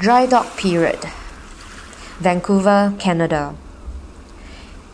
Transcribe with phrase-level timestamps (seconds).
[0.00, 0.98] Dry Dock Period,
[2.20, 3.54] Vancouver, Canada.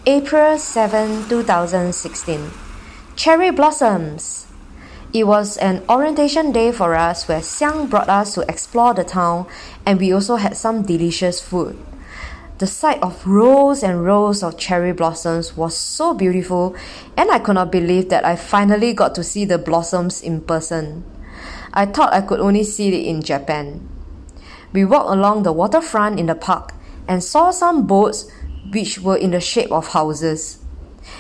[0.05, 2.51] April 7, 2016.
[3.15, 4.49] Cherry Blossoms.
[5.13, 9.47] It was an orientation day for us where Xiang brought us to explore the town
[9.87, 11.79] and we also had some delicious food.
[12.59, 16.75] The sight of rows and rows of cherry blossoms was so beautiful,
[17.17, 21.05] and I could not believe that I finally got to see the blossoms in person.
[21.73, 23.96] I thought I could only see it in Japan.
[24.73, 26.75] We walked along the waterfront in the park
[27.09, 28.31] and saw some boats
[28.73, 30.59] which were in the shape of houses.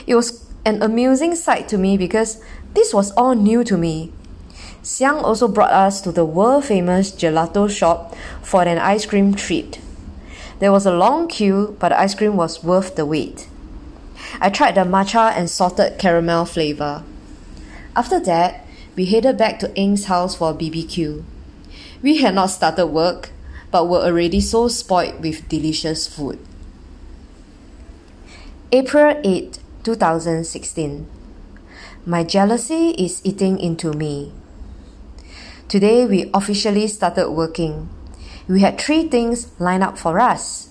[0.06, 2.42] It was an amusing sight to me because
[2.74, 4.12] this was all new to me.
[4.82, 9.80] Xiang also brought us to the world famous gelato shop for an ice cream treat.
[10.58, 13.48] There was a long queue, but the ice cream was worth the wait.
[14.40, 17.02] I tried the matcha and salted caramel flavor.
[17.94, 18.66] After that,
[18.96, 21.22] we headed back to Ing's house for a BBQ.
[22.02, 23.30] We had not started work,
[23.76, 26.38] but were already so spoiled with delicious food.
[28.72, 31.06] April 8, 2016.
[32.06, 34.32] My jealousy is eating into me.
[35.68, 37.90] Today we officially started working
[38.48, 40.70] we had three things lined up for us.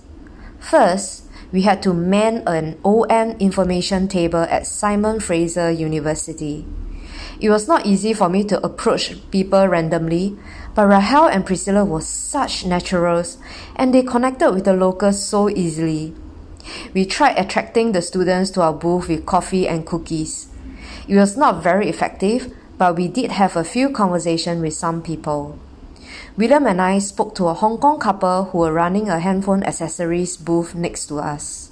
[0.59, 6.66] First, we had to man an OM information table at Simon Fraser University.
[7.39, 10.39] It was not easy for me to approach people randomly,
[10.76, 13.38] but Rahel and Priscilla were such naturals
[13.76, 16.14] and they connected with the locals so easily.
[16.94, 20.48] We tried attracting the students to our booth with coffee and cookies.
[21.08, 25.58] It was not very effective, but we did have a few conversations with some people.
[26.36, 30.36] William and I spoke to a Hong Kong couple who were running a handphone accessories
[30.36, 31.72] booth next to us.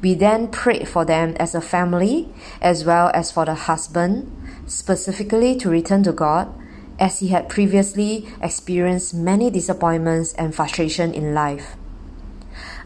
[0.00, 4.32] We then prayed for them as a family, as well as for the husband,
[4.66, 6.52] specifically to return to God,
[6.98, 11.76] as he had previously experienced many disappointments and frustration in life.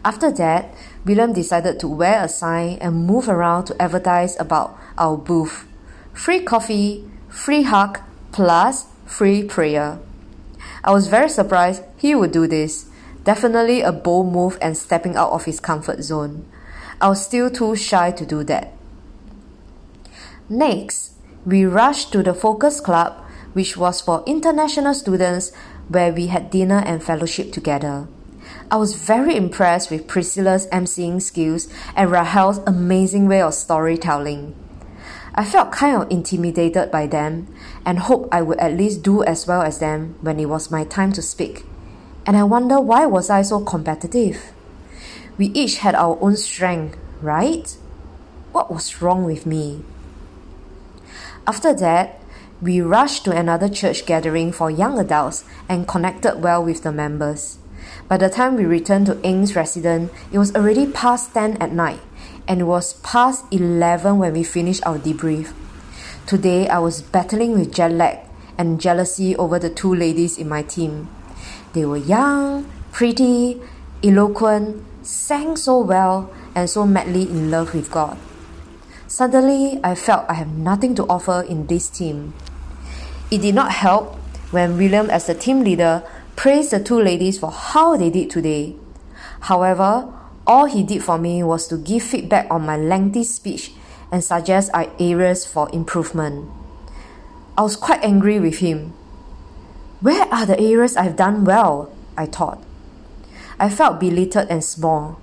[0.04, 5.16] After that, William decided to wear a sign and move around to advertise about our
[5.16, 5.66] booth.
[6.12, 8.00] Free coffee, free hug,
[8.32, 9.98] plus free prayer.
[10.84, 12.90] I was very surprised he would do this.
[13.24, 16.44] Definitely a bold move and stepping out of his comfort zone.
[17.00, 18.72] I was still too shy to do that.
[20.48, 21.12] Next,
[21.46, 23.21] we rushed to the Focus Club,
[23.52, 25.52] which was for international students,
[25.88, 28.08] where we had dinner and fellowship together.
[28.70, 34.54] I was very impressed with Priscilla's emceeing skills and Rahel's amazing way of storytelling.
[35.34, 37.48] I felt kind of intimidated by them
[37.86, 40.84] and hoped I would at least do as well as them when it was my
[40.84, 41.64] time to speak.
[42.26, 44.52] And I wonder why was I so competitive?
[45.38, 47.76] We each had our own strength, right?
[48.52, 49.82] What was wrong with me?
[51.46, 52.20] After that,
[52.62, 57.58] we rushed to another church gathering for young adults and connected well with the members.
[58.06, 61.98] By the time we returned to Ing's residence, it was already past 10 at night
[62.46, 65.52] and it was past 11 when we finished our debrief.
[66.24, 68.20] Today, I was battling with jet lag
[68.56, 71.08] and jealousy over the two ladies in my team.
[71.72, 73.60] They were young, pretty,
[74.04, 78.16] eloquent, sang so well, and so madly in love with God.
[79.08, 82.34] Suddenly, I felt I have nothing to offer in this team.
[83.32, 84.16] It did not help
[84.52, 86.02] when William, as the team leader,
[86.36, 88.76] praised the two ladies for how they did today.
[89.48, 90.12] However,
[90.46, 93.72] all he did for me was to give feedback on my lengthy speech
[94.12, 96.50] and suggest I areas for improvement.
[97.56, 98.92] I was quite angry with him.
[100.02, 101.90] Where are the areas I've done well?
[102.18, 102.62] I thought.
[103.58, 105.22] I felt belittled and small.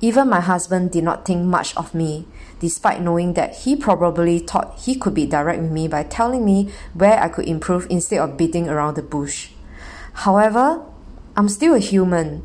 [0.00, 2.24] Even my husband did not think much of me,
[2.62, 6.70] despite knowing that he probably thought he could be direct with me by telling me
[6.94, 9.50] where I could improve instead of beating around the bush.
[10.24, 10.80] However,
[11.36, 12.42] I'm still a human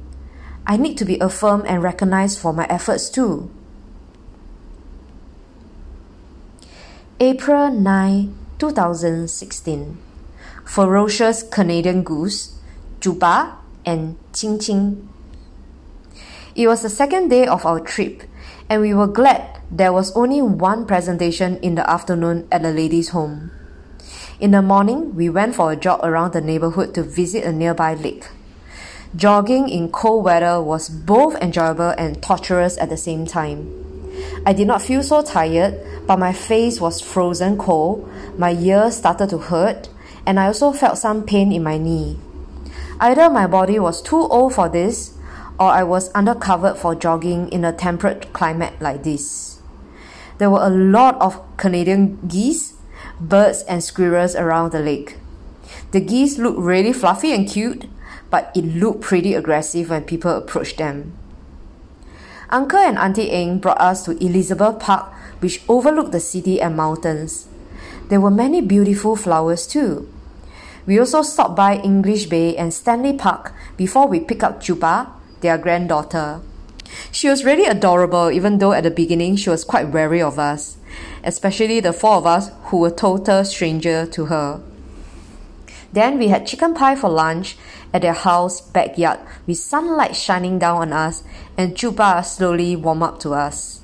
[0.69, 3.50] I need to be affirmed and recognized for my efforts too.
[7.22, 9.97] April 9, 2016.
[10.66, 12.59] Ferocious Canadian Goose,
[12.99, 13.55] Juba,
[13.85, 15.08] and Qing Qing.
[16.53, 18.23] It was the second day of our trip,
[18.69, 23.09] and we were glad there was only one presentation in the afternoon at the ladies'
[23.09, 23.52] home.
[24.40, 27.96] In the morning, we went for a jog around the neighborhood to visit a nearby
[27.96, 28.28] lake.
[29.16, 33.73] Jogging in cold weather was both enjoyable and torturous at the same time.
[34.46, 39.29] I did not feel so tired, but my face was frozen cold, my ears started
[39.29, 39.90] to hurt,
[40.25, 42.19] and I also felt some pain in my knee.
[42.99, 45.16] Either my body was too old for this,
[45.59, 49.59] or I was undercovered for jogging in a temperate climate like this.
[50.37, 52.73] There were a lot of Canadian geese,
[53.19, 55.17] birds, and squirrels around the lake.
[55.91, 57.85] The geese looked really fluffy and cute,
[58.29, 61.17] but it looked pretty aggressive when people approached them.
[62.49, 67.47] Uncle and Auntie Eng brought us to Elizabeth Park, which overlooked the city and mountains.
[68.09, 70.07] There were many beautiful flowers too.
[70.85, 75.11] We also stopped by English Bay and Stanley Park before we picked up Juba,
[75.41, 76.41] their granddaughter.
[77.11, 80.78] She was really adorable, even though at the beginning she was quite wary of us,
[81.23, 84.61] especially the four of us who were total stranger to her.
[85.93, 87.57] Then we had chicken pie for lunch
[87.93, 91.23] at their house backyard with sunlight shining down on us
[91.57, 93.81] and Juba slowly warmed up to us.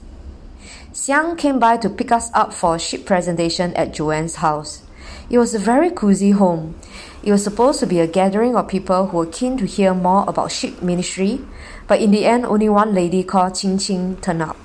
[0.92, 4.84] Xiang came by to pick us up for a ship presentation at Joanne's house.
[5.30, 6.76] It was a very cozy home.
[7.24, 10.26] It was supposed to be a gathering of people who were keen to hear more
[10.28, 11.40] about ship ministry,
[11.88, 14.58] but in the end, only one lady called Qing Qing turned up.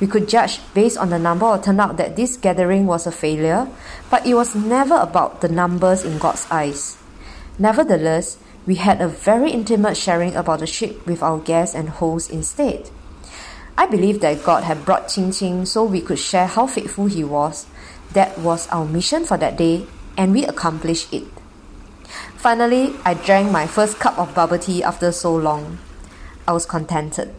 [0.00, 3.68] We could judge based on the number of turnout that this gathering was a failure,
[4.10, 6.96] but it was never about the numbers in God's eyes.
[7.58, 12.30] Nevertheless, we had a very intimate sharing about the ship with our guests and hosts
[12.30, 12.90] instead.
[13.76, 17.24] I believe that God had brought Qing Qing so we could share how faithful He
[17.24, 17.66] was.
[18.12, 19.86] That was our mission for that day,
[20.16, 21.24] and we accomplished it.
[22.36, 25.78] Finally, I drank my first cup of bubble tea after so long.
[26.46, 27.34] I was contented.